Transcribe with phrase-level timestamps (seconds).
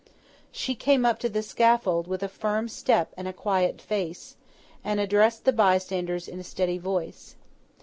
[0.51, 4.35] She came up to the scaffold with a firm step and a quiet face,
[4.83, 7.35] and addressed the bystanders in a steady voice.